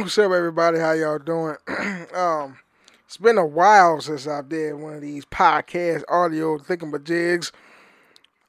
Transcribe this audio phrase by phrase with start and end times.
[0.00, 0.80] What's up, everybody?
[0.80, 1.56] How y'all doing?
[2.14, 2.58] um,
[3.06, 7.52] it's been a while since I did one of these podcast audio thinking about jigs.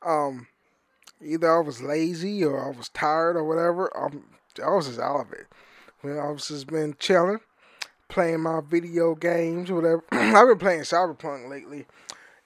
[0.01, 0.47] Um,
[1.23, 3.95] either I was lazy or I was tired or whatever.
[3.95, 4.23] I'm,
[4.61, 5.45] I was just out of it.
[6.03, 7.42] Well, I was just been chilling,
[8.09, 10.03] playing my video games, whatever.
[10.12, 11.85] I've been playing Cyberpunk lately,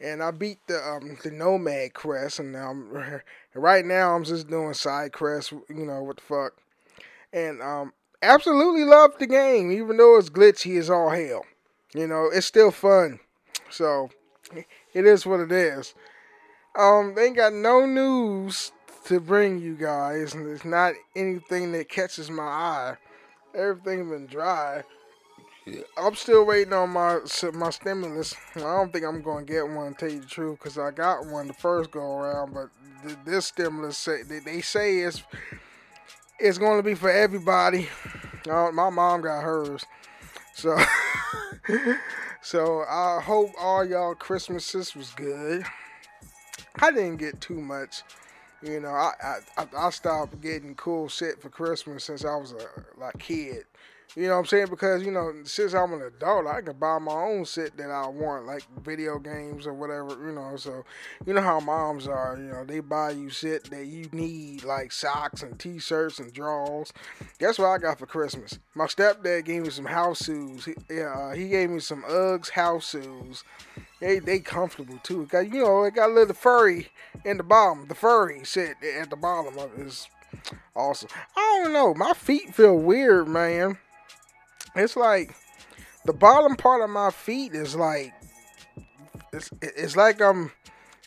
[0.02, 3.22] and I beat the um, the Nomad quest, and um,
[3.56, 5.54] right now I'm just doing side quests.
[5.70, 6.58] You know what the fuck,
[7.32, 11.46] and um, absolutely love the game, even though it's glitchy as all hell.
[11.94, 13.20] You know, it's still fun.
[13.70, 14.10] So
[14.94, 15.94] it is what it is.
[16.78, 18.72] Um, they ain't got no news
[19.06, 22.98] to bring you guys, and it's not anything that catches my eye.
[23.56, 24.84] Everything's been dry.
[25.98, 27.20] I'm still waiting on my
[27.54, 28.36] my stimulus.
[28.56, 29.94] I don't think I'm gonna get one.
[29.94, 32.70] To tell you the truth, because I got one the first go around, but
[33.26, 35.24] this stimulus say they say it's
[36.40, 37.90] it's going to be for everybody.
[38.50, 39.86] Uh, my mom got hers,
[40.54, 40.78] so
[42.42, 45.64] so I hope all y'all Christmases was good.
[46.82, 48.04] I didn't get too much.
[48.62, 49.12] You know, I
[49.58, 52.68] I, I stopped getting cool shit for Christmas since I was a
[53.00, 53.66] like kid.
[54.16, 54.68] You know what I'm saying?
[54.72, 58.08] Because, you know, since I'm an adult, I can buy my own shit that I
[58.08, 60.56] want, like video games or whatever, you know.
[60.58, 60.84] So,
[61.28, 64.92] you know how moms are, you know, they buy you shit that you need, like
[64.92, 66.92] socks and t shirts and drawers.
[67.38, 68.58] Guess what I got for Christmas?
[68.74, 70.66] My stepdad gave me some house shoes.
[70.66, 73.44] He, yeah, uh, he gave me some Uggs house shoes.
[74.00, 75.28] They, they comfortable too.
[75.28, 76.88] Got, you know, it got a little furry
[77.26, 77.88] in the bottom.
[77.88, 80.08] The furry shit at the bottom of it is
[80.76, 81.10] awesome.
[81.36, 81.94] I don't know.
[81.94, 83.78] My feet feel weird, man
[84.80, 85.36] it's like
[86.06, 88.14] the bottom part of my feet is like
[89.34, 90.52] it's it's like I'm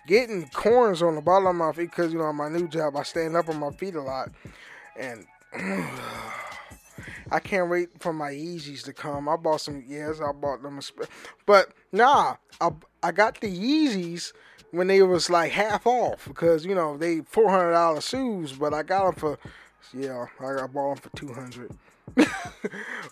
[0.07, 2.97] getting corns on the bottom of my feet because you know on my new job
[2.97, 4.31] I stand up on my feet a lot
[4.99, 5.27] and
[7.31, 9.29] I can't wait for my Yeezys to come.
[9.29, 10.79] I bought some yes, I bought them,
[11.47, 12.71] but nah, I
[13.03, 14.33] I got the Yeezys
[14.71, 18.75] when they was like half off because you know they four hundred dollar shoes, but
[18.75, 19.39] I got them for
[19.95, 21.71] yeah I bought them for two hundred.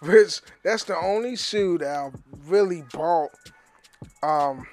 [0.02, 2.10] Which that's the only shoe that I
[2.46, 3.30] really bought.
[4.22, 4.66] Um,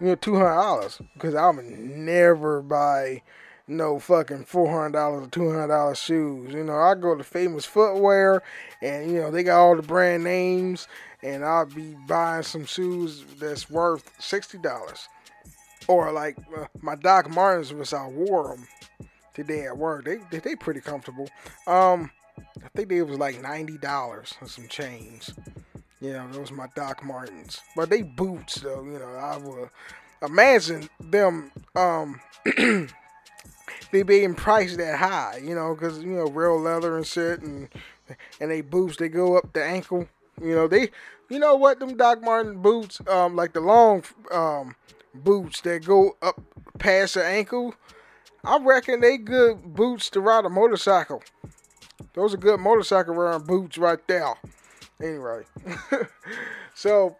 [0.00, 3.22] you know, two hundred dollars because I would never buy
[3.68, 6.52] no fucking four hundred dollars or two hundred dollars shoes.
[6.52, 8.42] You know, I go to Famous Footwear,
[8.80, 10.88] and you know they got all the brand names,
[11.22, 15.08] and I'll be buying some shoes that's worth sixty dollars.
[15.88, 18.66] Or like uh, my Doc Martens, which I wore them
[19.34, 20.04] today at work.
[20.04, 21.28] They they, they pretty comfortable.
[21.66, 25.30] Um, I think they was like ninety dollars and some change.
[26.00, 28.82] You know, those my Doc Martens, but they boots though.
[28.84, 29.68] You know, I would
[30.22, 32.20] imagine them um
[33.92, 35.40] they being priced that high.
[35.42, 37.68] You know, because you know real leather and shit, and
[38.40, 40.08] and they boots they go up the ankle.
[40.40, 40.90] You know they,
[41.28, 44.74] you know what them Doc Marten boots, um, like the long um
[45.14, 46.40] boots that go up
[46.78, 47.74] past the ankle.
[48.44, 51.22] I reckon they good boots to ride a motorcycle.
[52.14, 54.34] Those are good motorcycle riding boots right there.
[55.00, 55.42] Anyway,
[56.74, 57.16] so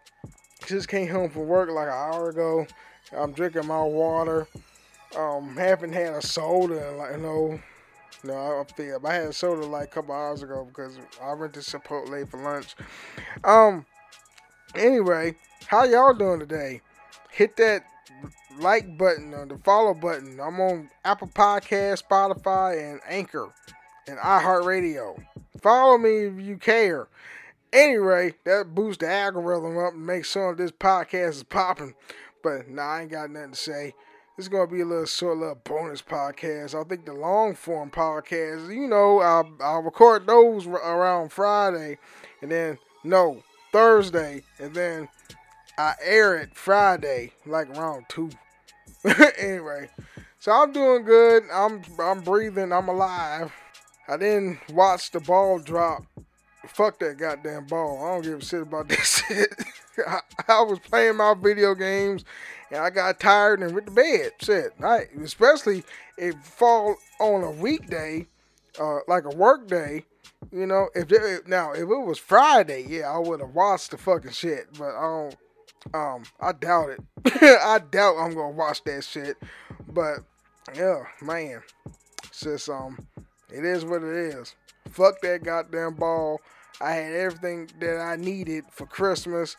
[0.66, 2.66] just came home from work like an hour ago.
[3.16, 4.48] I'm drinking my water.
[5.16, 7.60] Um, haven't had a soda in like no,
[8.24, 11.52] no, I feel I had a soda like a couple hours ago because I went
[11.54, 12.74] to Chipotle for lunch.
[13.44, 13.86] Um,
[14.74, 16.80] anyway, how y'all doing today?
[17.30, 17.84] Hit that
[18.58, 20.40] like button or the follow button.
[20.40, 23.52] I'm on Apple Podcast, Spotify, and Anchor
[24.06, 25.24] and iHeartRadio.
[25.60, 27.08] Follow me if you care.
[27.72, 31.94] Anyway, that boosts the algorithm up and makes sure this podcast is popping.
[32.42, 33.94] But nah, I ain't got nothing to say.
[34.36, 36.78] This is gonna be a little short, little bonus podcast.
[36.78, 41.98] I think the long form podcast, you know, I'll, I'll record those around Friday,
[42.40, 45.08] and then no Thursday, and then
[45.78, 48.30] I air it Friday, like around two.
[49.38, 49.88] anyway,
[50.38, 51.44] so I'm doing good.
[51.52, 52.72] I'm I'm breathing.
[52.72, 53.52] I'm alive.
[54.08, 56.04] I didn't watch the ball drop.
[56.66, 58.04] Fuck that goddamn ball.
[58.04, 59.52] I don't give a shit about this shit.
[60.06, 62.24] I, I, was playing my video games
[62.70, 64.32] and I got tired and went to bed.
[64.40, 64.72] Shit.
[64.82, 65.82] I, especially
[66.18, 68.26] if fall on a weekday,
[68.80, 70.04] uh, like a work day.
[70.50, 73.98] You know, if it, now if it was Friday, yeah, I would have watched the
[73.98, 74.66] fucking shit.
[74.78, 75.36] But I don't.
[75.94, 77.00] Um, I doubt it.
[77.42, 79.36] I doubt I'm gonna watch that shit.
[79.88, 80.18] But
[80.74, 81.62] yeah, man,
[82.24, 83.06] it's um
[83.52, 84.54] it is what it is.
[84.90, 86.40] Fuck that goddamn ball.
[86.80, 89.56] I had everything that I needed for Christmas.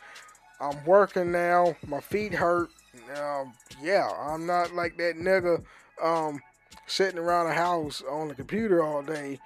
[0.59, 1.75] I'm working now.
[1.87, 2.69] My feet hurt.
[3.15, 5.63] Um, yeah, I'm not like that nigga
[6.01, 6.41] um,
[6.87, 9.39] sitting around the house on the computer all day.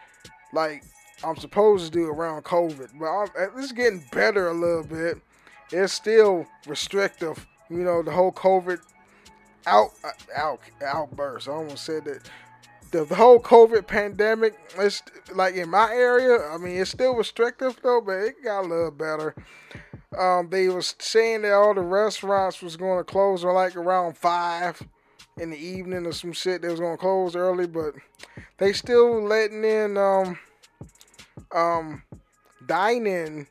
[0.54, 0.84] Like
[1.24, 3.28] I'm supposed to do around COVID, but I'm,
[3.58, 5.20] it's getting better a little bit.
[5.72, 8.80] It's still restrictive, you know, the whole COVID
[9.66, 9.92] out
[10.36, 11.48] out outburst.
[11.48, 12.30] I almost said that.
[12.90, 15.04] The, the whole COVID pandemic, it's
[15.34, 16.38] like in my area.
[16.50, 19.36] I mean, it's still restrictive though, but it got a little better.
[20.18, 24.18] Um, they was saying that all the restaurants was going to close or like around
[24.18, 24.82] five
[25.38, 26.62] in the evening or some shit.
[26.62, 27.94] They was going to close early, but
[28.58, 30.40] they still letting in um
[31.52, 32.04] um
[32.66, 33.48] dine-in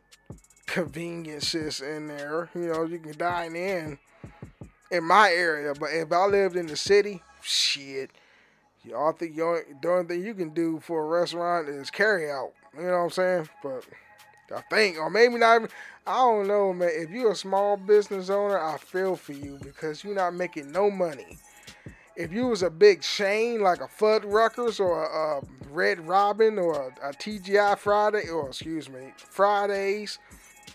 [0.67, 2.51] conveniences in there.
[2.55, 3.99] You know, you can dine in
[4.91, 8.11] in my area, but if I lived in the city, shit.
[8.85, 12.53] Y'all think the only thing you can do for a restaurant is carry out.
[12.77, 13.49] You know what I'm saying?
[13.61, 13.85] But
[14.55, 15.69] I think, or maybe not even.
[16.07, 16.91] I don't know, man.
[16.93, 20.89] If you're a small business owner, I feel for you because you're not making no
[20.89, 21.39] money.
[22.15, 26.95] If you was a big chain like a Fuddruckers or a, a Red Robin or
[27.03, 30.19] a, a, TGI Friday, or excuse me, Fridays,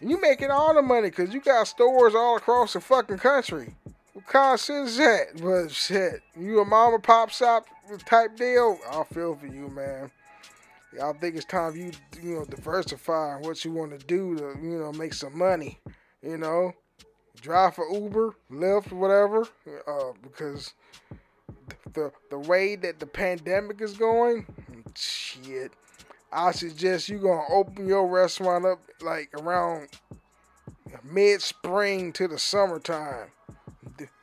[0.01, 3.75] you making all the money because you got stores all across the fucking country.
[4.13, 5.41] What kind of shit is that?
[5.41, 7.65] But shit, you a mama pop shop
[8.05, 8.77] type deal?
[8.91, 10.11] I feel for you, man.
[11.01, 14.77] I think it's time you you know diversify what you want to do to you
[14.79, 15.79] know make some money.
[16.21, 16.73] You know,
[17.41, 19.47] drive for Uber, Lyft, whatever.
[19.87, 20.73] Uh, because
[21.93, 24.45] the the way that the pandemic is going,
[24.95, 25.71] shit.
[26.31, 29.89] I suggest you gonna open your restaurant up like around
[31.03, 33.31] mid spring to the summertime.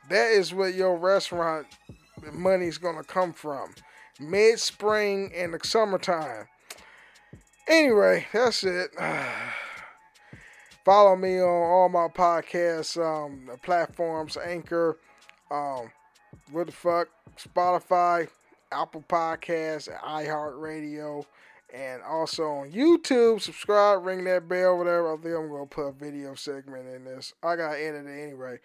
[0.09, 1.67] That is where your restaurant
[2.33, 3.73] money's gonna come from.
[4.19, 6.47] Mid spring and the summertime.
[7.67, 8.89] Anyway, that's it.
[10.85, 14.97] Follow me on all my podcast um, platforms, Anchor,
[15.51, 15.91] um,
[16.51, 18.27] what the fuck, Spotify,
[18.71, 21.25] Apple Podcasts, iHeartRadio,
[21.73, 23.41] and also on YouTube.
[23.41, 25.13] Subscribe, ring that bell, whatever.
[25.13, 27.33] I think I'm gonna put a video segment in this.
[27.43, 28.59] I gotta edit it anyway,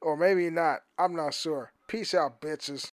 [0.00, 0.80] or maybe not.
[0.98, 1.72] I'm not sure.
[1.86, 2.90] Peace out, bitches.